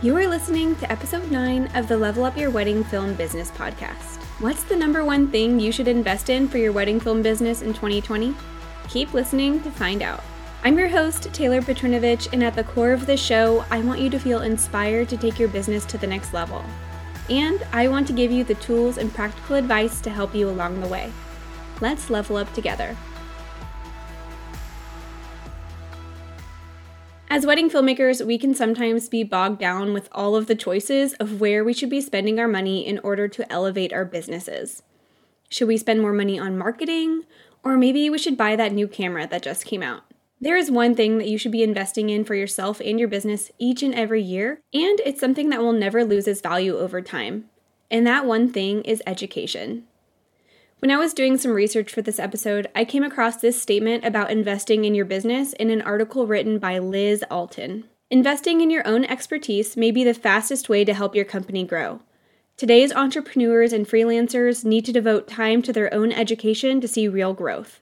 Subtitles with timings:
[0.00, 4.22] You are listening to episode 9 of the Level Up Your Wedding Film Business podcast.
[4.38, 7.74] What's the number one thing you should invest in for your wedding film business in
[7.74, 8.32] 2020?
[8.88, 10.22] Keep listening to find out.
[10.62, 14.08] I'm your host, Taylor Petrinovich, and at the core of this show, I want you
[14.10, 16.64] to feel inspired to take your business to the next level.
[17.28, 20.80] And I want to give you the tools and practical advice to help you along
[20.80, 21.12] the way.
[21.80, 22.96] Let's level up together.
[27.38, 31.40] As wedding filmmakers, we can sometimes be bogged down with all of the choices of
[31.40, 34.82] where we should be spending our money in order to elevate our businesses.
[35.48, 37.22] Should we spend more money on marketing?
[37.62, 40.02] Or maybe we should buy that new camera that just came out.
[40.40, 43.52] There is one thing that you should be investing in for yourself and your business
[43.60, 47.48] each and every year, and it's something that will never lose its value over time.
[47.88, 49.84] And that one thing is education.
[50.80, 54.30] When I was doing some research for this episode, I came across this statement about
[54.30, 57.82] investing in your business in an article written by Liz Alton.
[58.10, 62.00] Investing in your own expertise may be the fastest way to help your company grow.
[62.56, 67.34] Today's entrepreneurs and freelancers need to devote time to their own education to see real
[67.34, 67.80] growth.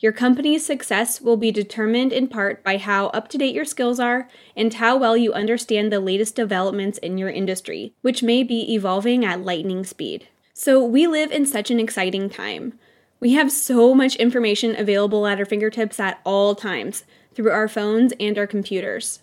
[0.00, 3.98] Your company's success will be determined in part by how up to date your skills
[3.98, 8.74] are and how well you understand the latest developments in your industry, which may be
[8.74, 10.28] evolving at lightning speed.
[10.58, 12.78] So, we live in such an exciting time.
[13.20, 17.04] We have so much information available at our fingertips at all times
[17.34, 19.20] through our phones and our computers.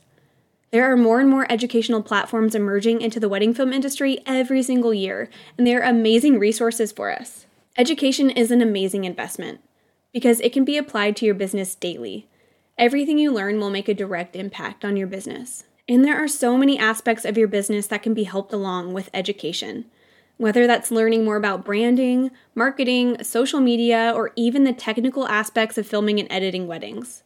[0.69, 4.93] There are more and more educational platforms emerging into the wedding film industry every single
[4.93, 7.47] year, and they are amazing resources for us.
[7.79, 9.59] Education is an amazing investment
[10.13, 12.27] because it can be applied to your business daily.
[12.77, 15.63] Everything you learn will make a direct impact on your business.
[15.89, 19.09] And there are so many aspects of your business that can be helped along with
[19.15, 19.85] education
[20.43, 25.87] whether that's learning more about branding, marketing, social media, or even the technical aspects of
[25.87, 27.23] filming and editing weddings.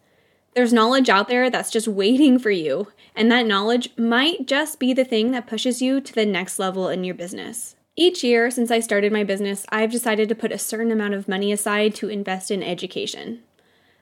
[0.54, 4.94] There's knowledge out there that's just waiting for you, and that knowledge might just be
[4.94, 7.76] the thing that pushes you to the next level in your business.
[7.96, 11.28] Each year since I started my business, I've decided to put a certain amount of
[11.28, 13.42] money aside to invest in education.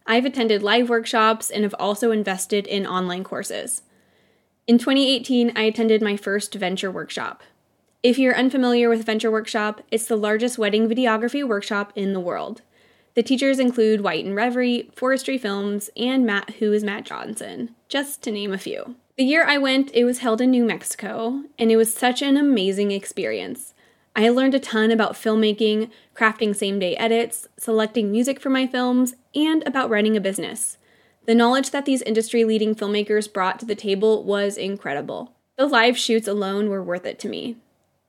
[0.05, 3.81] I've attended live workshops and have also invested in online courses.
[4.67, 7.43] In 2018, I attended my first venture workshop.
[8.05, 12.61] If you're unfamiliar with Venture Workshop, it's the largest wedding videography workshop in the world.
[13.15, 18.21] The teachers include White and Reverie, Forestry Films, and Matt Who is Matt Johnson, just
[18.21, 18.93] to name a few.
[19.17, 22.37] The year I went, it was held in New Mexico, and it was such an
[22.37, 23.73] amazing experience.
[24.15, 29.15] I learned a ton about filmmaking, crafting same day edits, selecting music for my films,
[29.33, 30.77] and about running a business.
[31.25, 35.31] The knowledge that these industry leading filmmakers brought to the table was incredible.
[35.57, 37.55] The live shoots alone were worth it to me.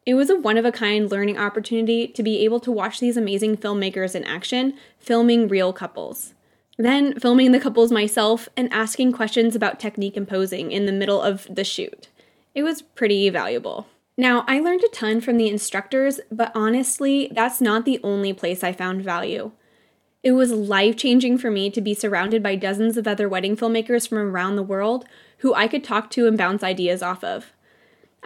[0.06, 3.16] It was a one of a kind learning opportunity to be able to watch these
[3.16, 6.32] amazing filmmakers in action filming real couples.
[6.78, 11.20] Then filming the couples myself and asking questions about technique and posing in the middle
[11.20, 12.08] of the shoot.
[12.54, 13.88] It was pretty valuable.
[14.16, 18.62] Now, I learned a ton from the instructors, but honestly, that's not the only place
[18.62, 19.50] I found value.
[20.22, 24.08] It was life changing for me to be surrounded by dozens of other wedding filmmakers
[24.08, 25.04] from around the world
[25.38, 27.52] who I could talk to and bounce ideas off of.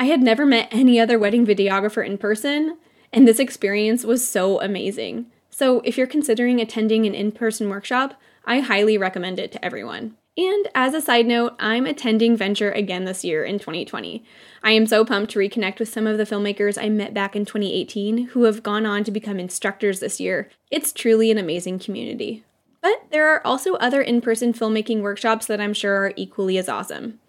[0.01, 2.79] I had never met any other wedding videographer in person,
[3.13, 5.27] and this experience was so amazing.
[5.51, 10.17] So, if you're considering attending an in person workshop, I highly recommend it to everyone.
[10.39, 14.25] And as a side note, I'm attending Venture again this year in 2020.
[14.63, 17.45] I am so pumped to reconnect with some of the filmmakers I met back in
[17.45, 20.49] 2018 who have gone on to become instructors this year.
[20.71, 22.43] It's truly an amazing community.
[22.81, 26.71] But there are also other in person filmmaking workshops that I'm sure are equally as
[26.71, 27.20] awesome.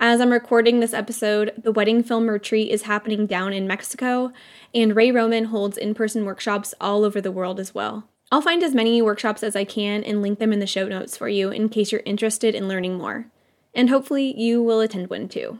[0.00, 4.32] As I'm recording this episode, the Wedding Film Retreat is happening down in Mexico,
[4.72, 8.04] and Ray Roman holds in person workshops all over the world as well.
[8.30, 11.16] I'll find as many workshops as I can and link them in the show notes
[11.16, 13.26] for you in case you're interested in learning more.
[13.74, 15.58] And hopefully, you will attend one too.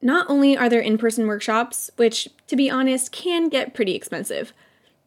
[0.00, 4.54] Not only are there in person workshops, which, to be honest, can get pretty expensive,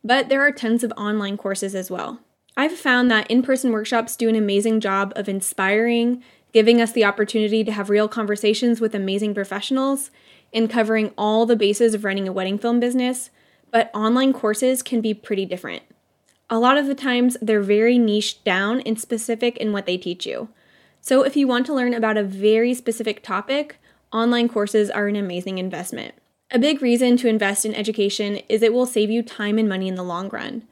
[0.04, 2.20] but there are tons of online courses as well.
[2.56, 7.06] I've found that in person workshops do an amazing job of inspiring, giving us the
[7.06, 10.12] opportunity to have real conversations with amazing professionals
[10.54, 13.30] and covering all the bases of running a wedding film business,
[13.72, 15.84] but online courses can be pretty different.
[16.50, 20.26] A lot of the times, they're very niche down and specific in what they teach
[20.26, 20.50] you.
[21.02, 23.78] So, if you want to learn about a very specific topic,
[24.12, 26.16] online courses are an amazing investment.
[26.52, 29.88] A big reason to invest in education is it will save you time and money
[29.88, 30.64] in the long run.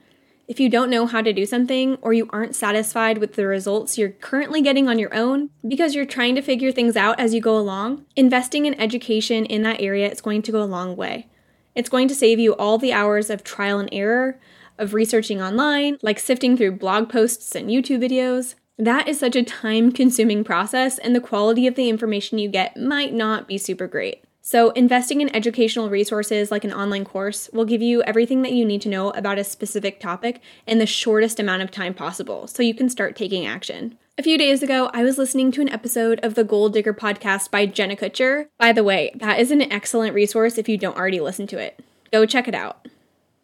[0.47, 3.97] If you don't know how to do something or you aren't satisfied with the results
[3.97, 7.41] you're currently getting on your own because you're trying to figure things out as you
[7.41, 11.27] go along, investing in education in that area is going to go a long way.
[11.75, 14.39] It's going to save you all the hours of trial and error,
[14.77, 18.55] of researching online, like sifting through blog posts and YouTube videos.
[18.77, 22.77] That is such a time consuming process, and the quality of the information you get
[22.77, 24.23] might not be super great.
[24.49, 28.63] So, investing in educational resources like an online course will give you everything that you
[28.63, 32.63] need to know about a specific topic in the shortest amount of time possible so
[32.63, 33.97] you can start taking action.
[34.17, 37.51] A few days ago, I was listening to an episode of the Goal Digger podcast
[37.51, 38.47] by Jenna Kutcher.
[38.57, 41.83] By the way, that is an excellent resource if you don't already listen to it.
[42.13, 42.87] Go check it out.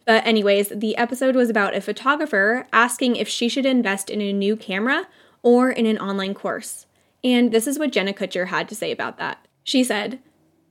[0.06, 4.31] But, anyways, the episode was about a photographer asking if she should invest in a
[4.31, 5.09] new camera
[5.41, 6.85] or in an online course.
[7.25, 9.45] And this is what Jenna Kutcher had to say about that.
[9.65, 10.19] She said,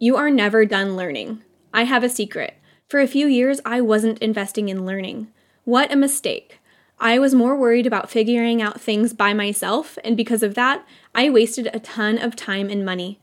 [0.02, 1.40] you are never done learning.
[1.72, 2.54] I have a secret.
[2.88, 5.28] For a few years, I wasn't investing in learning.
[5.62, 6.58] What a mistake.
[6.98, 10.84] I was more worried about figuring out things by myself, and because of that,
[11.14, 13.20] I wasted a ton of time and money.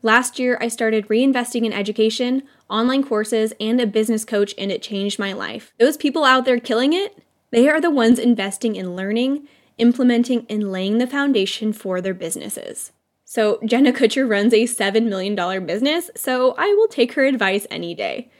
[0.00, 4.80] Last year, I started reinvesting in education, online courses, and a business coach, and it
[4.80, 5.74] changed my life.
[5.78, 9.46] Those people out there killing it, they are the ones investing in learning,
[9.76, 12.90] implementing, and laying the foundation for their businesses.
[13.34, 15.34] So, Jenna Kutcher runs a $7 million
[15.64, 18.30] business, so I will take her advice any day.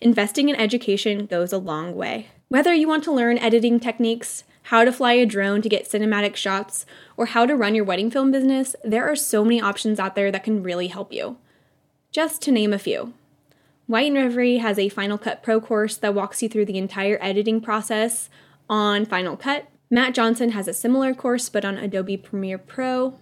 [0.00, 2.28] Investing in education goes a long way.
[2.48, 6.34] Whether you want to learn editing techniques, how to fly a drone to get cinematic
[6.34, 10.14] shots, or how to run your wedding film business, there are so many options out
[10.14, 11.36] there that can really help you.
[12.10, 13.12] Just to name a few.
[13.86, 17.18] White and Reverie has a Final Cut Pro course that walks you through the entire
[17.20, 18.30] editing process
[18.66, 19.68] on Final Cut.
[19.90, 23.18] Matt Johnson has a similar course but on Adobe Premiere Pro.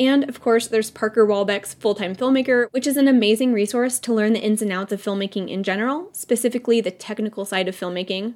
[0.00, 4.14] And of course, there's Parker Walbeck's Full Time Filmmaker, which is an amazing resource to
[4.14, 8.32] learn the ins and outs of filmmaking in general, specifically the technical side of filmmaking.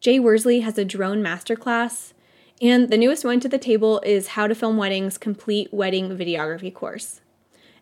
[0.00, 2.12] Jay Worsley has a drone masterclass,
[2.60, 6.72] and the newest one to the table is How to Film Weddings Complete Wedding Videography
[6.72, 7.22] course.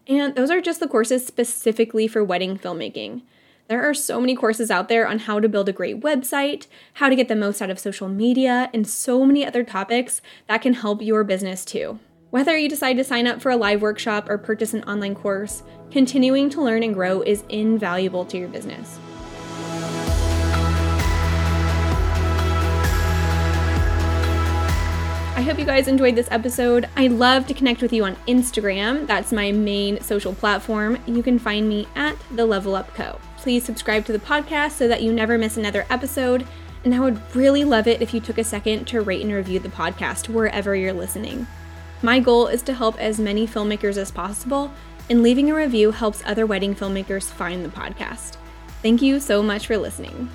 [0.06, 3.22] And those are just the courses specifically for wedding filmmaking.
[3.66, 7.08] There are so many courses out there on how to build a great website, how
[7.08, 10.74] to get the most out of social media, and so many other topics that can
[10.74, 11.98] help your business too.
[12.32, 15.62] Whether you decide to sign up for a live workshop or purchase an online course,
[15.90, 18.98] continuing to learn and grow is invaluable to your business.
[25.36, 26.88] I hope you guys enjoyed this episode.
[26.96, 29.06] I love to connect with you on Instagram.
[29.06, 30.96] That's my main social platform.
[31.06, 33.20] You can find me at the Level Up Co.
[33.36, 36.46] Please subscribe to the podcast so that you never miss another episode.
[36.84, 39.58] And I would really love it if you took a second to rate and review
[39.58, 41.46] the podcast wherever you're listening.
[42.04, 44.72] My goal is to help as many filmmakers as possible,
[45.08, 48.36] and leaving a review helps other wedding filmmakers find the podcast.
[48.82, 50.28] Thank you so much for listening.